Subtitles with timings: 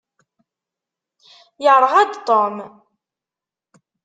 [1.63, 2.55] Yeṛɣa-d Tom.